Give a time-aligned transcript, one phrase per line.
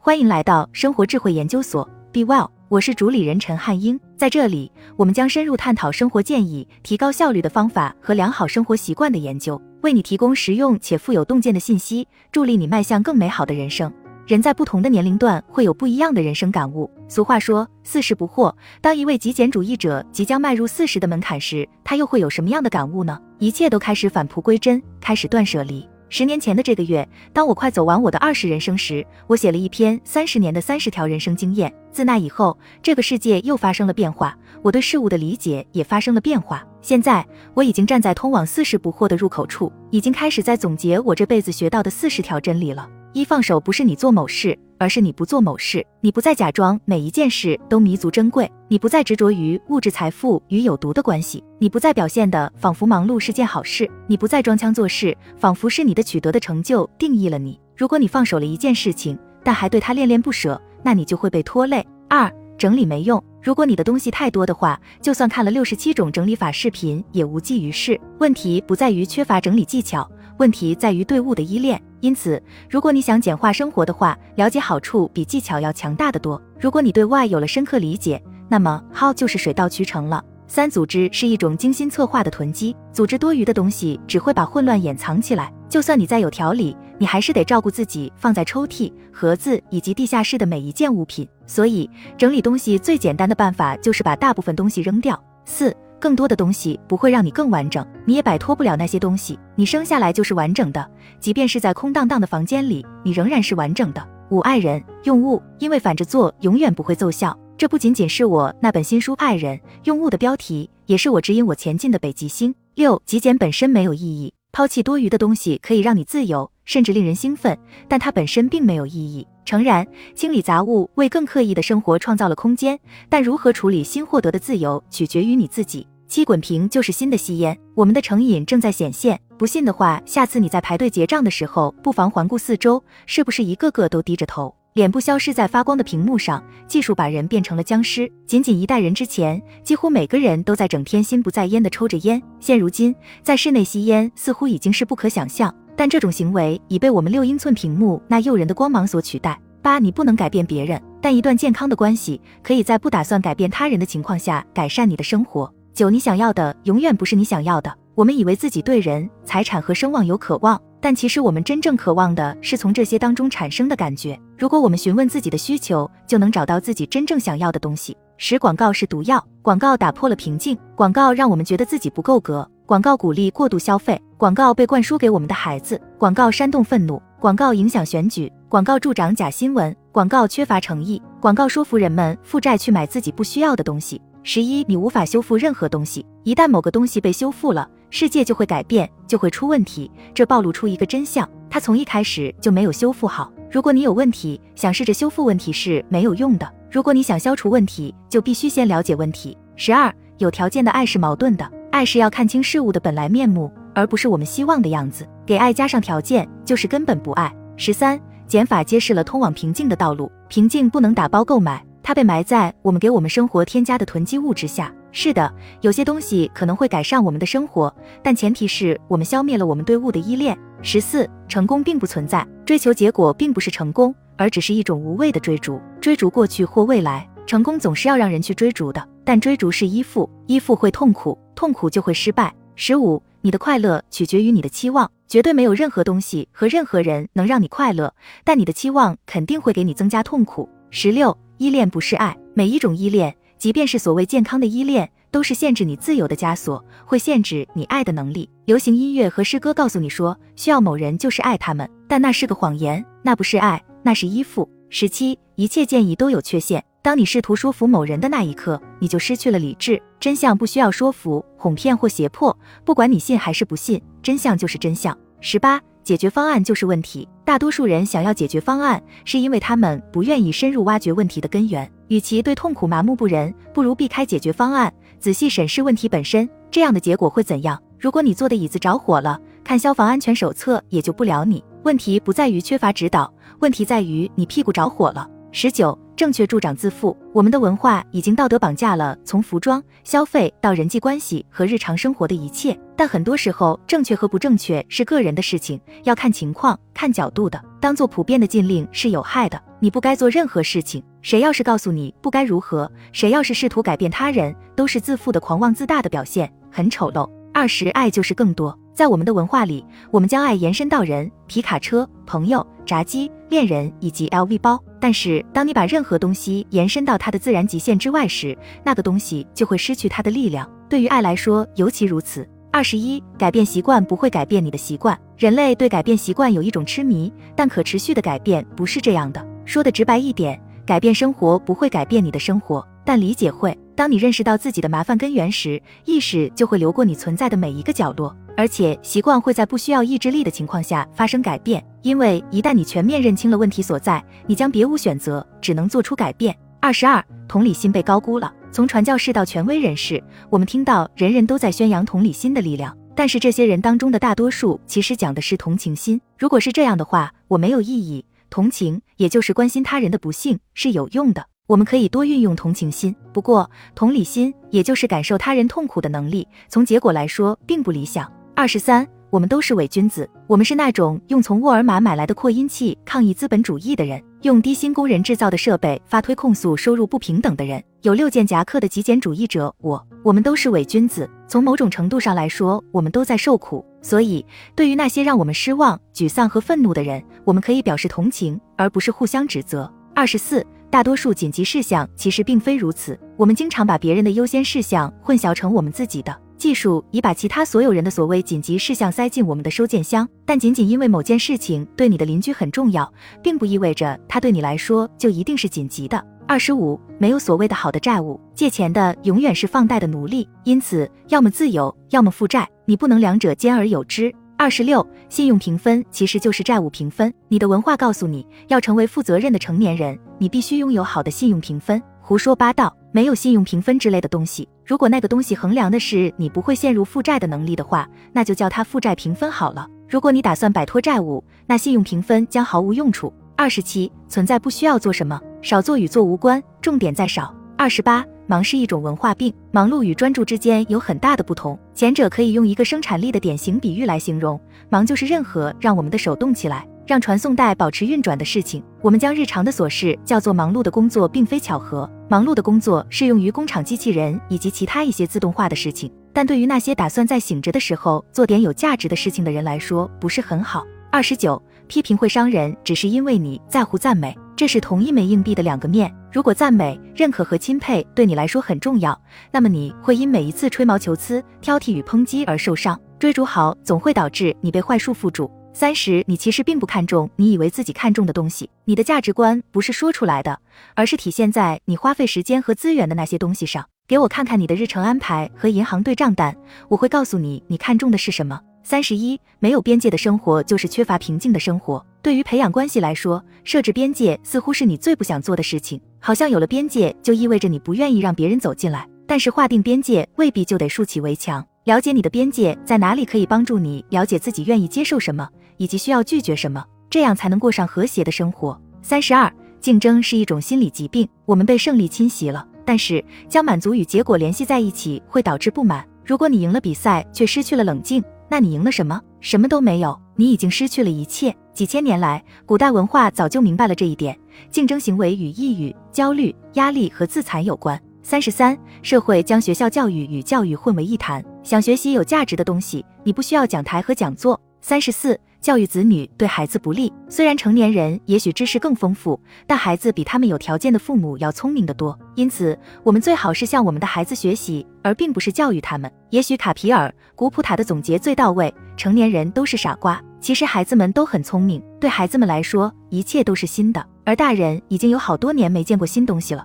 [0.00, 3.98] 欢迎来到生活智慧研究所，Be Well，我是主理人陈汉英。
[4.16, 13.92] 在这里，我们将深入探讨生活建议、提高效率的方法和良好生活习惯的研究，为你提供实用且富有洞见的信息，助力你迈向更美好的人生。
[14.24, 16.88] 人在不同的年龄段会有不一样的人生感悟。
[17.08, 23.20] 俗话说“四十不惑”，当一位极简主义者即将迈入四十的门槛时，他又会有什么样的感悟呢？
[23.40, 25.86] 一切都开始返璞归真，开始断舍离。
[26.10, 31.72] 十年前的这个月，当我快走完我的二十人生时，我写了一篇三十年的三十条人生经验。
[31.92, 36.66] 自那以后，这个世界又发生了变化，我对事物的理解也发生了变化。
[36.80, 42.88] 现在，我已经站在通往四十不惑的入口处，已经开始在总结我这辈子学到的四十条真理了。
[43.18, 45.84] 一放手不是你做某事，而是你不做某事。
[46.00, 57.58] 你不再假装每一件事都弥足珍贵，你不再执着于物质财富与有毒的关系，你不再表现的仿佛忙碌是件好事，你不再装腔作势，仿佛是你的取得的成就定义了你。
[57.76, 61.84] 如果你放手了一件事情，但还对他恋恋不舍，那你就会被拖累。
[62.08, 63.20] 二整理没用。
[63.42, 68.00] 如果你的东西太多的话，就算看了六十七种整理法视频也无济于事。
[68.18, 70.08] 问题不在于缺乏整理技巧，
[70.38, 71.80] 问题在于对物的依恋。
[72.00, 76.40] 因此，如果你想简化生活的话，了解好处比技巧要强大的多。
[76.60, 80.24] 如果你对外有了深刻理解，那么 how 就是水到渠成了。
[80.46, 85.52] 三组织是一种精心策划的囤积，组织多余的东西只会把混乱掩藏起来。
[85.68, 91.28] 就算你再有条理，你还是得照顾自己放在抽屉、盒子以及地下室的每一件物品。
[91.46, 95.22] 所以，整理东西最简单的办法就是把大部分东西扔掉。
[95.44, 95.76] 四。
[96.00, 99.38] 更多的东西不会让你更完整，你也摆脱不了那些东西。
[99.56, 104.08] 你生下来就是完整的，即便是在空荡荡的房间里，你仍然是完整的。
[104.30, 107.36] 五爱人用物，因为反着做永远不会奏效。
[107.56, 112.54] 这不仅仅是我那本新书《爱人用物》的标题，也是我指引我前进的北极星。
[112.74, 119.26] 六极简本身没有意义，抛弃多余的东西可以让你自由，甚至令人兴奋，但它本身并没有意义。
[119.46, 122.78] 诚然，清理杂物为更刻意的生活创造了空间，
[123.08, 125.88] 但如何处理新获得的自由，取决于你自己。
[126.06, 129.18] 七滚瓶就是新的吸烟，我们的成瘾正在显现。
[129.38, 136.44] 不信的话，下次你在排队结账的时候，不妨环顾四周，是不是一个个都低着头，脸部消失在发光的屏幕上？
[136.66, 138.12] 技术把人变成了僵尸。
[138.26, 142.22] 仅仅一代人之前，几乎每个人都在整天心不在焉的抽着烟。
[142.40, 145.54] 现如今，在室内吸烟似乎已经是不可想象。
[145.78, 149.40] 但这种行为已被我们六英寸屏幕那诱人的光芒所取代。
[149.62, 155.48] 八，你不能改变别人，但一段健康的关系可以在不打算改变他人的情况下改善你的生活。
[155.72, 157.72] 九，你想要的永远不是你想要的。
[157.94, 164.18] 我们以为自己对人、财产和声望有渴望，但其实我们真正渴望的是从这些当中产生的感觉。
[164.36, 167.96] 如果我们询问自己的需求，就能找到自己真正想要的东西。
[168.16, 172.48] 十，广告是毒药，广告打破了平静，广告让我们觉得自己不够格。
[172.68, 183.98] 广告鼓励过度消费，广告被灌输给我们的孩子，广告煽动愤怒，广告影响选举，广告助长假新闻，广告缺乏诚意，广告说服人们负债去买自己不需要的东西。
[184.22, 189.90] 十一，你无法修复任何东西，一旦某个东西被修复了，世界就会改变，就会出问题。
[190.12, 193.32] 这暴露出一个真相，它从一开始就没有修复好。
[193.50, 196.46] 如果你有问题，想试着修复问题是没有用的。
[196.70, 199.34] 如果你想消除问题，就必须先了解问题。
[199.56, 201.50] 十二，有条件的爱是矛盾的。
[201.70, 205.06] 爱是要看清事物的本来面目，而不是我们希望的样子。
[205.26, 207.32] 给爱加上条件，就是根本不爱。
[207.56, 210.10] 十三，减法揭示了通往平静的道路。
[210.28, 214.72] 平静不能打包购买，它被埋在我们给我们生活添加的囤积物之下。
[214.90, 215.30] 是的，
[215.60, 220.36] 有些东西可能会改善我们的生活，但前提是我们消灭了我们对物的依恋。
[220.62, 227.06] 十四，成功并不存在，追求结果并不是成功，而只是一种无谓的追逐，追逐过去或未来。
[227.26, 231.18] 成功总是要让人去追逐的，但追逐是依附，依附会痛苦。
[231.34, 232.30] 痛苦就会失败。
[232.56, 240.46] 十五，你的快乐取决于你的期望，绝对没有任何东西和任何人能让你快乐，但你的期望肯定会给你增加痛苦。
[240.68, 248.28] 十六，依恋不是爱，每一种依恋，即便是所谓健康的依恋，都是限制你自由的枷锁，会限制你爱的能力。
[248.44, 254.46] 流行音乐和诗歌告诉你说需要某人就是爱他们，但那是个谎言，那不是爱，那是依附。
[254.68, 256.62] 十七，一切建议都有缺陷。
[256.88, 259.78] 当你试图说服某人的那一刻，你就失去了理智。
[260.00, 264.96] 真相不需要说服、哄骗或胁迫，不管你信还是不信，真相就是真相。
[265.20, 267.06] 十八，解决方案就是问题。
[267.26, 271.70] 大多数人想要解决方案，是因为他们不愿意深入挖掘问题的根源。
[271.88, 276.26] 与其对痛苦麻木不仁，不如避开解决方案，仔细审视问题本身。
[276.50, 277.62] 这样的结果会怎样？
[277.78, 281.44] 如果你坐的椅子着火了，看消防安全手册也救不了你。
[281.64, 285.06] 问题不在于缺乏指导，问题在于你屁股着火了。
[285.30, 286.96] 十九，正确助长自负。
[287.12, 297.42] 我们的文化已经道德绑架了从服装、消费到人际关系和日常生活的一切，但很多时候，正确和不正确是个人的事情，要看情况、看角度的。
[297.60, 300.82] 当做普遍的禁令是有害的，你不该做任何事情。
[301.02, 307.08] 谁要是告诉你不该如何，谁要是试图改变他人，都是自负的狂妄自大的表现，很丑陋。
[307.32, 308.58] 二十，爱就是更多。
[308.74, 314.62] 在我们的文化里，我们将爱延伸到人、皮卡车、朋友、炸鸡、恋人以及 LV 包。
[314.80, 320.48] 但是，当你把任何东西延伸到它的自然极限之外时，那个东西就会失去它的力量。
[320.68, 322.28] 对于爱来说，尤其如此。
[322.50, 324.98] 二十一，改变习惯不会改变你的习惯。
[325.16, 329.24] 人类对改变习惯有一种痴迷，但可持续的改变不是这样的。
[329.44, 333.56] 说的直白一点，改变生活不会改变你的生活，但理解会。
[333.78, 338.12] 当你认识到自己的麻烦根源时，意识就会流过你存在的每一个角落。
[338.36, 346.36] 而且习惯会在不需要意志力的情况下发生改变，因为一旦你全面认清了问题所在，你将别无选择，只能做出改变。
[346.58, 348.34] 二十二，同理心被高估了。
[348.50, 356.00] 从传教士到权威人士，我们听到人人都在宣扬同理心的力量，但是这些人当中的大多数其实讲的是同情心。
[356.18, 358.04] 如果是这样的话，我没有异议。
[358.28, 361.26] 同情，也就是关心他人的不幸，是有用的。
[361.48, 362.94] 我们可以多运用同情心。
[363.10, 368.06] 不过，同理心，也就是感受他人痛苦的能力，从结果来说并不理想。
[368.36, 370.06] 二十三，我们都是伪君子。
[370.26, 379.50] 我们是那种用从沃尔玛买来的扩音器抗议资本主义的人，用低薪工人制造的设备发推控诉收入不平等的人，有六件夹克的极简主义者。
[379.62, 381.08] 我，我们都是伪君子。
[381.26, 383.64] 从某种程度上来说，我们都在受苦。
[383.80, 384.22] 所以，
[384.54, 389.72] 对于那些让我们失望、沮丧和愤怒的人，我们可以表示同情，而不是互相指责。
[389.94, 392.98] 二十四，大多数紧急事项其实并非如此。
[393.16, 396.16] 我们经常把别人的优先事项混淆成我们自己的。
[396.36, 402.92] 技术已把其他所有人的所谓紧急事项塞进我们的收件箱，但仅仅因为某件事情对你的邻居很重要，
[403.22, 406.04] 并不意味着它对你来说就一定是紧急的。
[406.28, 414.14] 二十五，没有所谓的好的债务，借钱的永远是放贷的奴隶，因此要么自由，要么负债，你不能两者兼而有之。
[414.40, 421.82] 二十六，信用评分其实就是债务评分，你的文化告诉你要成为负责任的成年人，你必须拥有好的信用评分。
[422.00, 424.48] 胡说八道，没有信用评分之类的东西。
[424.64, 429.66] 如果那个东西衡量的是你不会陷入负债的能力的话，那就叫它负债评分好了。
[429.88, 433.12] 如果你打算摆脱债务，那信用评分将毫无用处。
[433.34, 437.34] 二十七，存在不需要做什么，少做与做无关，重点在少。
[437.56, 444.38] 二十八，忙是一种文化病，忙碌与专注之间有很大的不同，前者可以用一个生产力的典型比喻来形容，
[444.68, 446.68] 忙就是任何让我们的手动起来。
[446.86, 451.90] 让传送带保持运转的事情，我们将日常的琐事叫做忙碌的工作，并非巧合。
[452.08, 460.66] 忙碌的工作适用于工厂机器人以及其他一些自动化的事情，但对于那些打算在醒着的时候做点有价值的事情的人来说，不是很好。
[460.90, 465.94] 二十九，批评会伤人，只是因为你在乎赞美，这是同一枚硬币的两个面。
[466.10, 468.98] 如果赞美、认可和钦佩对你来说很重要，
[469.30, 472.78] 那么你会因每一次吹毛求疵、挑剔与抨击而受伤。
[472.98, 475.30] 追逐好总会导致你被坏束缚住。
[475.52, 478.48] 三十，你其实并不看重你以为自己看重的东西。
[478.64, 480.38] 你的价值观不是说出来的，
[480.74, 483.64] 而是体现在你花费时间和资源的那些东西上。
[483.86, 486.36] 给我看看你的日程安排和银行对账单，
[486.68, 488.40] 我会告诉你你看重的是什么。
[488.70, 491.82] 三十一，没有边界的生活就是缺乏平静的生活。
[492.02, 498.86] 对于培养关系来说，设置边界似乎是你最不想做的事情，好像有了边界就意味着你不愿意让别人走进来。
[499.06, 501.42] 但是划定边界未必就得竖起围墙。
[501.64, 505.26] 了解你的边界在哪里，可以帮助你了解自己愿意接受什么。
[505.56, 508.60] 以及需要拒绝什么，这样才能过上和谐的生活。
[508.82, 515.82] 三十二，竞争是一种心理疾病，我们被胜利侵袭了，但是将满足与结果联系在一起会导致不满。
[516.04, 519.00] 如果你赢了比赛却失去了冷静，那你赢了什么？
[519.20, 521.34] 什么都没有，你已经失去了一切。
[521.52, 524.16] 几千年来，古代文化早就明白了这一点。
[524.50, 527.80] 竞争行为与抑郁、焦虑、压力和自残有关。
[528.02, 531.24] 三十三，社会将学校教育与教育混为一谈。
[531.42, 534.40] 想学习有价值的东西，你不需要讲台和讲座。
[534.60, 535.18] 三十四。
[535.40, 536.92] 教育子女对孩子不利。
[537.08, 541.98] 虽然成年人也许知识更丰富，但孩子比他们有条件的父母要聪明得多。
[542.16, 545.90] 因此，我们最好是向我们的孩子学习，而并不是教育他们。
[546.10, 551.62] 也许卡皮尔·古普塔的总结最到位：成年人都是傻瓜，其实孩子们都很聪明。
[551.80, 556.44] 对孩子们来说，一切都是新的，而大人已经有好多年没见过新东西了。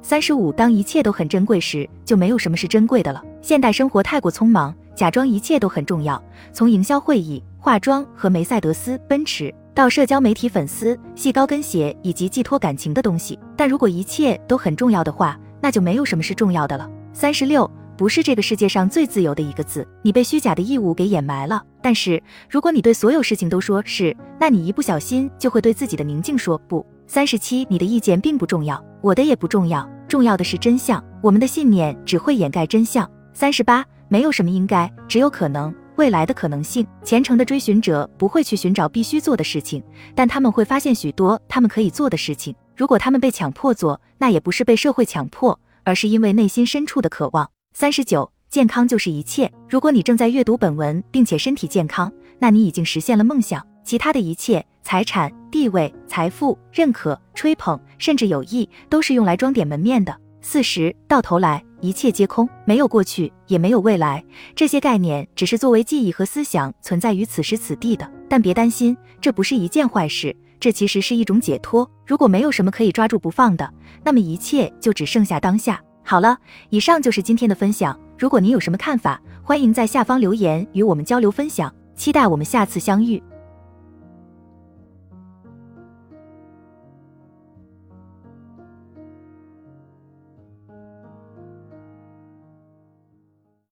[0.00, 3.22] 三十五，当一切都很珍贵时，就没有什么是珍贵的了。
[3.42, 6.20] 现代生活太过匆忙，假装一切都很重要，
[6.52, 7.40] 从营销会议。
[7.56, 16.90] 化妆和梅赛德斯奔驰到社交媒体粉丝细高跟鞋以及寄托感情的东西，但如果一切都很重要的话，那就没有什么是重要的了。
[17.12, 21.62] 三十六不是这个世界上最自由的一个字，你被虚假的义务给掩埋了。
[21.80, 26.84] 但是如果你对所有事情都说是，那你一不小心就会对自己的宁静说不。
[27.06, 31.04] 三十七，你的意见并不重要，我的也不重要，重要的是真相。
[31.22, 33.08] 我们的信念只会掩盖真相。
[33.32, 35.74] 三十八，没有什么应该，只有可能。
[35.96, 39.82] 未来的可能性，虔诚的追寻者不会去寻找必须做的事情，
[40.14, 42.54] 但他们会发现许多他们可以做的事情。
[42.76, 47.50] 如果他们被强迫做，那也不是被社会强迫，而是因为内心深处的渴望。
[47.74, 49.50] 三十九，健康就是一切。
[49.68, 53.66] 如果你正在阅读本文，并且身体健康，那你已经实现了梦想。
[53.82, 60.16] 其他的一切，财产、地位、财富、认可、吹捧，甚至友谊，都是用来装点门面的。
[60.40, 61.64] 四十，到头来。
[61.80, 64.24] 一切皆空，没有过去，也没有未来。
[64.54, 68.10] 这些概念只是作为记忆和思想存在于此时此地的。
[68.28, 71.88] 但别担心，这不是一件坏事，这其实是一种解脱。
[72.06, 73.72] 如果没有什么可以抓住不放的，
[74.04, 75.80] 那么一切就只剩下当下。
[76.02, 76.36] 好了，
[76.70, 77.98] 以上就是今天的分享。
[78.18, 81.72] 如果您有什么看法，欢迎在下方留言与我们交流分享。
[81.94, 83.22] 期待我们下次相遇。